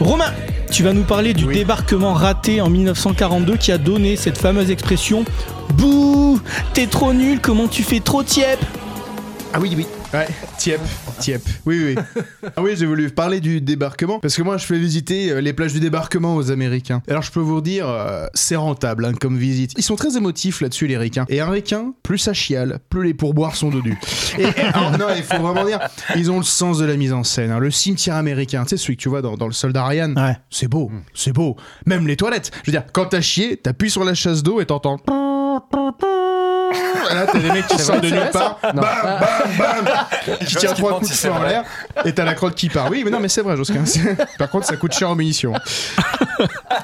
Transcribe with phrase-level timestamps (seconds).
[0.00, 0.32] Romain,
[0.70, 5.24] tu vas nous parler du débarquement raté en 1942 qui a donné cette fameuse expression
[5.74, 6.40] Bouh,
[6.72, 8.58] t'es trop nul, comment tu fais trop tiep?
[9.56, 9.86] Ah oui, oui.
[10.12, 10.26] Ouais,
[10.58, 10.80] tiep,
[11.20, 11.40] tiep.
[11.64, 12.22] Oui, oui.
[12.56, 15.52] Ah oui, j'ai voulu parler du débarquement parce que moi, je fais visiter euh, les
[15.52, 17.02] plages du débarquement aux Américains.
[17.08, 19.72] Alors, je peux vous dire, euh, c'est rentable hein, comme visite.
[19.76, 21.24] Ils sont très émotifs là-dessus, les ricains.
[21.28, 23.96] Et un ricain, plus ça chiale, plus les pourboires sont dodus.
[24.38, 25.78] Et, et- alors, non, il faut vraiment dire,
[26.16, 27.52] ils ont le sens de la mise en scène.
[27.52, 27.60] hein.
[27.60, 30.36] Le cimetière américain, tu sais, celui que tu vois dans, dans le soldat Ryan, Ouais.
[30.50, 31.56] c'est beau, c'est beau.
[31.86, 32.50] Même les toilettes.
[32.64, 34.98] Je veux dire, quand t'as chié, t'appuies sur la chasse d'eau et t'entends.
[37.10, 38.84] Et Là, t'as des mecs qui sortent de nulle part, bam, bam,
[39.84, 41.64] bam, qui tirent trois coups de feu en l'air,
[42.04, 42.90] et t'as la crotte qui part.
[42.90, 43.82] Oui, mais non, mais c'est vrai, Josquin.
[44.38, 45.52] Par contre, ça coûte cher en munitions.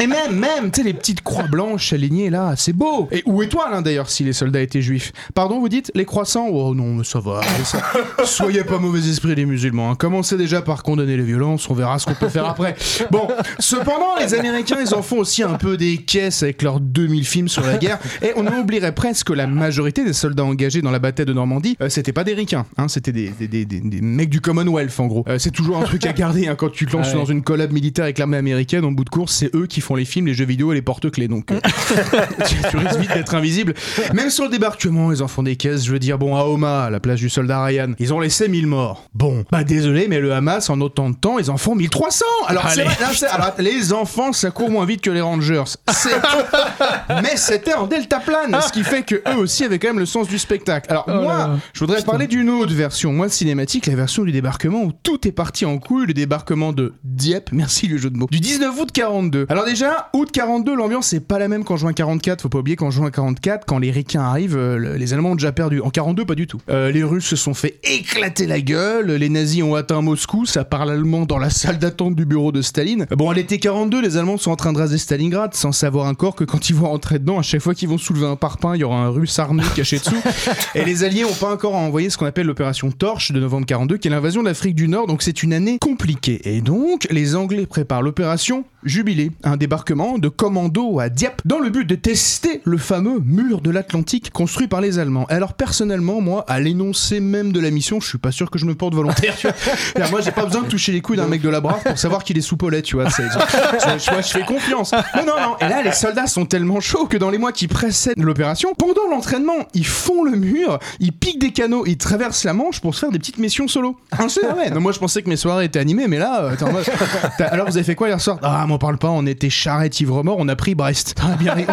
[0.00, 3.08] Et même, même, tu sais, les petites croix blanches alignées là, c'est beau.
[3.10, 5.12] Et ou étoiles, hein, d'ailleurs, si les soldats étaient juifs.
[5.34, 7.40] Pardon, vous dites les croissants Oh non, mais ça va.
[7.64, 7.78] ça-
[8.24, 9.90] Soyez pas mauvais esprit, les musulmans.
[9.90, 9.94] hein.
[9.96, 12.74] Commencez déjà par condamner les violences, on verra ce qu'on peut faire après.
[13.10, 17.26] Bon, cependant, les Américains, ils en font aussi un peu des caisses avec leurs 2000
[17.26, 17.98] films sur la guerre.
[18.22, 21.32] Et on en oublierait presque que la majorité des soldats engagés dans la bataille de
[21.32, 24.98] Normandie, euh, c'était pas des ricains, hein, c'était des, des, des- des- mecs du Commonwealth
[25.00, 25.24] en gros.
[25.28, 27.20] Euh, c'est toujours un truc à garder hein, quand tu te lances Ah ouais.
[27.20, 29.94] dans une collab militaire avec l'armée américaine, en bout de course, c'est eux qui font
[29.94, 31.28] les films, les jeux vidéo et les porte-clés.
[31.28, 31.60] Donc euh,
[32.46, 33.74] tu, tu risques vite d'être invisible.
[34.14, 35.84] Même sur le débarquement, ils en font des caisses.
[35.84, 38.48] Je veux dire, bon, à Homa, à la place du soldat Ryan, ils ont laissé
[38.48, 39.08] 1000 morts.
[39.14, 42.24] Bon, bah désolé, mais le Hamas, en autant de temps, ils en font 1300.
[42.48, 45.62] Alors, Allez, vrai, là, c'est- alors, les enfants, ça court moins vite que les Rangers.
[47.22, 50.06] Mais c'était en delta plane, ce qui fait que eux aussi avaient quand même le
[50.06, 50.90] sens du spectacle.
[50.90, 51.58] Alors Oh moi, là.
[51.72, 55.32] je voudrais parler d'une autre version, moi cinématique, la version du débarquement où tout est
[55.32, 58.90] parti en couille, le débarquement de Dieppe, merci le jeu de mots, du 19 août
[58.92, 59.46] 42.
[59.48, 62.76] Alors déjà, août 42, l'ambiance est pas la même qu'en juin 44, faut pas oublier
[62.76, 65.80] qu'en juin 44, quand les ricains arrivent, euh, le- les Allemands ont déjà perdu.
[65.80, 66.60] En 42, pas du tout.
[66.70, 70.64] Euh, les Russes se sont fait éclater la gueule, les nazis ont atteint Moscou, ça
[70.64, 73.06] parle allemand dans la salle d'attente du bureau de Staline.
[73.16, 76.34] Bon, à l'été 42, les Allemands sont en train de raser Stalingrad, sans savoir encore
[76.34, 78.80] que quand ils vont rentrer dedans, à chaque fois qu'ils vont soulever un parpaing, il
[78.80, 80.16] y aura un russe armé dessous.
[80.74, 83.98] Et les Alliés ont pas encore envoyé ce qu'on appelle l'opération Torche de novembre 42,
[83.98, 86.40] qui est l'invasion de l'Afrique du Nord, donc c'est une année compliquée.
[86.44, 91.70] Et donc, les Anglais préparent l'opération Jubilé, un débarquement de commando à Dieppe, dans le
[91.70, 95.24] but de tester le fameux mur de l'Atlantique construit par les Allemands.
[95.28, 98.66] Alors personnellement, moi, à l'énoncé même de la mission, je suis pas sûr que je
[98.66, 99.36] me porte volontaire.
[99.36, 100.08] tu vois.
[100.08, 102.24] Moi, j'ai pas besoin de toucher les couilles d'un mec de la brave pour savoir
[102.24, 103.08] qu'il est sous Paulette, tu vois.
[103.08, 104.92] je fais confiance.
[105.16, 105.56] Non, non, non.
[105.60, 109.06] Et là, les soldats sont tellement chauds que dans les mois qui précèdent l'opération, pendant
[109.08, 113.00] l'entraînement, ils font le mur, ils piquent des canaux, ils traversent la Manche pour se
[113.00, 113.96] faire des petites missions solo.
[114.12, 114.70] Ah, c'est vrai.
[114.70, 116.84] Non, moi, je pensais que mes soirées étaient animées, mais là, euh, en mode-
[117.38, 118.38] alors vous avez fait quoi hier soir?
[118.42, 119.10] Ah, m'en parle pas.
[119.10, 120.36] On était charrette ivre mort.
[120.38, 121.14] On a pris Brest.
[121.24, 121.66] On a bien, ri-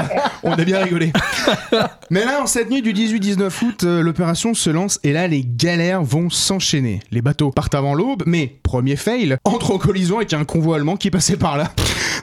[0.44, 1.12] on a bien rigolé.
[2.10, 5.44] Mais là, en cette nuit du 18-19 août, euh, l'opération se lance et là, les
[5.46, 7.02] galères vont s'enchaîner.
[7.12, 10.96] Les bateaux partent avant l'aube, mais premier fail, entre en collision avec un convoi allemand
[10.98, 11.72] qui passait par là.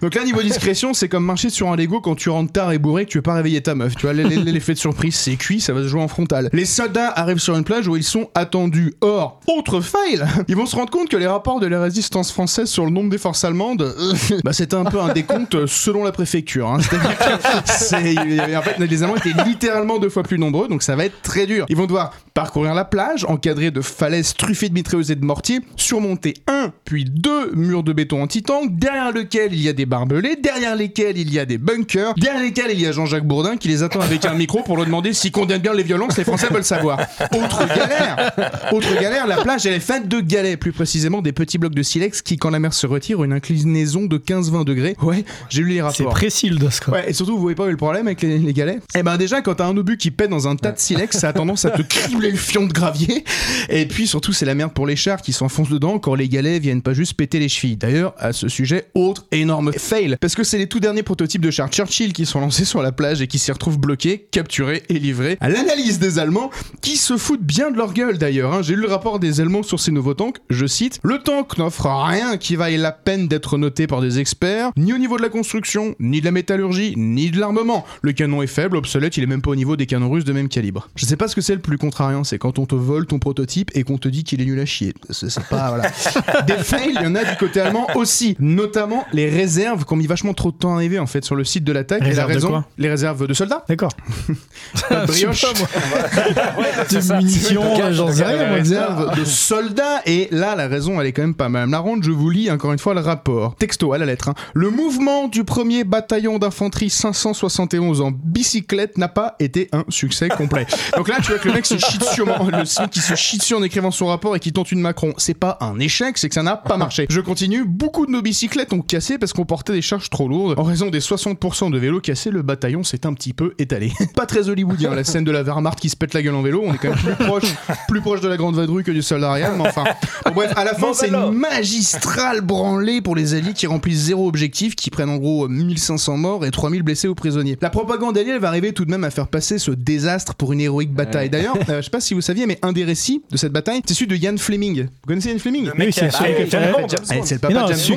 [0.02, 2.78] Donc là, niveau discrétion, c'est comme marcher sur un Lego quand tu rentres tard et
[2.78, 3.94] bourré que tu veux pas réveiller ta meuf.
[3.96, 6.48] Tu vois, l'effet de surprise, c'est cuit, ça va se jouer en frontal.
[6.52, 8.94] Les soldats arrivent sur une plage où ils sont attendus.
[9.00, 12.68] Or, autre fail, ils vont se rendre compte que les rapports de la résistance française
[12.68, 14.14] sur le nombre des forces allemandes, euh,
[14.44, 16.68] bah c'était un peu un décompte selon la préfecture.
[16.68, 16.78] hein.
[16.80, 21.20] C'est-à-dire en fait, les Allemands étaient littéralement deux fois plus nombreux, donc ça va être
[21.22, 21.66] très dur.
[21.68, 25.60] Ils vont devoir parcourir la plage, encadrés de falaises truffées de mitrailleuses et de mortiers,
[25.76, 30.36] surmonter un puis deux murs de béton anti-tank, derrière lequel il y a des barbelés,
[30.42, 33.68] derrière lesquels il y a des bunkers, derrière lesquels il y a Jean-Jacques Bourdin qui
[33.68, 36.48] les attend avec un micro pour leur demander s'ils condamnent bien les violences, les Français
[36.50, 36.98] veulent savoir.
[37.32, 38.32] Autre galère,
[38.72, 41.82] autre galère, la plage elle est faite de galets, plus précisément des petits blocs de
[41.82, 44.96] silex qui, quand la mer se retire, ont une inclinaison de 15-20 degrés.
[45.02, 46.12] Ouais, j'ai lu les C'est rapports.
[46.14, 46.94] précis le dos, quoi.
[46.94, 48.80] Ouais, et surtout, vous voyez pas le problème avec les, les galets?
[48.96, 51.28] Eh ben déjà, quand t'as un obus qui pète dans un tas de silex, ça
[51.28, 53.24] a tendance à te cribler le fion de gravier.
[53.68, 56.60] Et puis surtout, c'est la merde pour les chars qui s'enfoncent dedans quand les galets
[56.60, 57.76] viennent pas juste péter les chevilles.
[57.76, 61.50] D'ailleurs, à ce sujet, autre énorme fail, parce que c'est les tout derniers prototypes de
[61.50, 64.98] chars Churchill qui sont lancés sur la plage et qui s'y retrouvent bloqués, capturés et
[64.98, 66.50] livrés à l'analyse des Allemands,
[66.82, 68.52] qui se foutent bien de leur gueule d'ailleurs.
[68.54, 68.62] hein.
[68.62, 71.86] J'ai lu le rapport des Allemands sur ces nouveaux tanks, je cite, le tank n'offre
[71.86, 75.28] rien qui vaille la peine d'être noté par des experts, ni au niveau de la
[75.28, 77.84] construction, ni de la métallurgie, ni de l'armement.
[78.02, 80.32] Le canon est faible, obsolète, il est même pas au niveau des canons russes de
[80.32, 80.88] même calibre.
[80.96, 83.18] Je sais pas ce que c'est le plus contrariant, c'est quand on te vole ton
[83.18, 84.94] prototype et qu'on te dit qu'il est nul à chier.
[85.10, 85.90] C'est pas, voilà.
[86.46, 88.36] Des fails, il y en a du côté allemand aussi.
[88.38, 91.34] Notamment les réserves qui ont mis vachement trop de temps à arriver en fait sur
[91.34, 92.02] le site de l'attaque.
[92.02, 93.64] Et la Réserves de raison, quoi les réserves de soldats.
[93.68, 93.90] D'accord.
[94.74, 95.42] Sais brioche.
[95.42, 95.68] pas, moi.
[96.88, 97.14] c'est ça.
[97.16, 98.28] de munitions, j'en de sais gaz.
[98.34, 98.56] rien, moi.
[98.56, 102.02] réserve de soldats et là la raison elle est quand même pas mal la ronde
[102.04, 104.34] je vous lis encore une fois le rapport texto à la lettre hein.
[104.54, 110.66] le mouvement du premier bataillon d'infanterie 571 en bicyclette n'a pas été un succès complet
[110.96, 113.14] donc là tu vois que le mec se chie dessus en- le mec qui se
[113.14, 116.18] chie dessus en écrivant son rapport et qui tente une Macron c'est pas un échec
[116.18, 119.32] c'est que ça n'a pas marché je continue beaucoup de nos bicyclettes ont cassé parce
[119.32, 122.84] qu'on portait des charges trop lourdes en raison des 60% de vélos cassés le bataillon
[122.84, 125.96] s'est un petit peu étalé pas très hollywoodien la scène de la Wehrmacht qui se
[125.96, 127.54] pète la gueule en vélo on est quand même plus proche
[127.88, 129.84] plus proche de la grande vadrouille que du soldat Ariane, mais enfin.
[130.26, 134.28] Bon, bref, à la fin, c'est une magistrale branlée pour les Alliés qui remplissent zéro
[134.28, 137.56] objectif, qui prennent en gros 1500 morts et 3000 blessés ou prisonniers.
[137.60, 140.52] La propagande alliée elle va arriver tout de même à faire passer ce désastre pour
[140.52, 141.30] une héroïque bataille.
[141.30, 143.82] D'ailleurs, euh, je sais pas si vous saviez, mais un des récits de cette bataille,
[143.86, 144.82] c'est celui de Ian Fleming.
[144.84, 146.34] Vous connaissez Ian Fleming Le Oui, c'est celui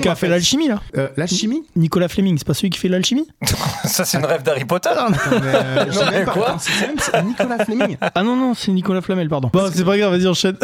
[0.02, 0.82] qui a fait Eh, Mais l'alchimie là.
[0.98, 1.28] Euh, la
[1.76, 3.28] Nicolas Fleming, c'est pas celui qui fait l'alchimie?
[3.86, 4.90] Ça, c'est une rêve d'Harry Potter.
[4.90, 5.86] Euh,
[6.26, 6.32] non.
[6.32, 6.58] Quoi?
[6.60, 7.98] c'est Nicolas Fleming.
[8.16, 9.50] Ah non, non, c'est Nicolas Flamel, pardon.
[9.54, 10.58] Bon, c'est pas grave, vas-y, enchaîne.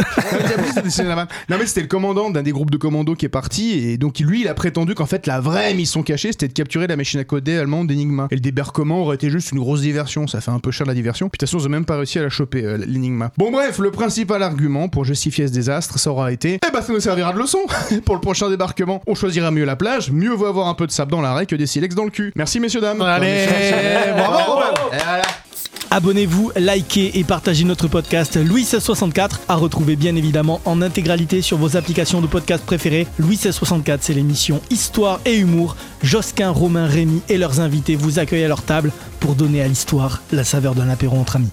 [1.50, 4.20] Non mais c'était le commandant d'un des groupes de commandos qui est parti et donc
[4.20, 7.20] lui il a prétendu qu'en fait la vraie mission cachée c'était de capturer la machine
[7.20, 8.28] à coder allemande d'Enigma.
[8.32, 10.94] Et le débarquement aurait été juste une grosse diversion, ça fait un peu cher la
[10.94, 11.30] diversion.
[11.30, 13.32] Puis de toute façon ils ont même pas réussi à la choper euh, l'Enigma.
[13.38, 16.94] Bon bref, le principal argument pour justifier ce désastre ça aura été Eh bah ça
[16.94, 17.60] nous servira de leçon
[18.06, 19.02] pour le prochain débarquement.
[19.08, 21.56] On choisira mieux la plage, mieux vaut avoir un peu de sable dans l'arrêt que
[21.56, 22.31] des silex dans le cul.
[22.36, 23.01] Merci messieurs dames.
[23.01, 23.48] Allez,
[24.16, 24.74] bravo, Robin.
[24.94, 25.24] Et voilà.
[25.92, 31.57] Abonnez-vous, likez et partagez notre podcast Louis 1664 à retrouver bien évidemment en intégralité sur
[31.57, 33.07] vos applications de podcast préférées.
[33.18, 35.77] Louis 1664, c'est l'émission Histoire et Humour.
[36.04, 38.92] Josquin, Romain, Rémy et leurs invités vous accueillent à leur table
[39.22, 41.51] pour donner à l'histoire la saveur d'un apéro entre amis.